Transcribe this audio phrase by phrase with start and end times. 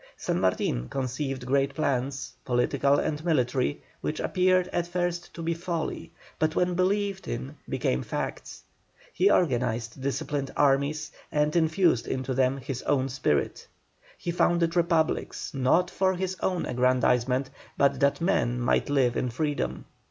[0.17, 6.11] San Martin conceived great plans, political and military, which appeared at first to be folly,
[6.39, 8.63] but when believed in became facts.
[9.13, 13.67] He organized disciplined armies, and infused into them his own spirit.
[14.17, 19.85] He founded republics, not for his own aggrandisement, but that men might live in freedom.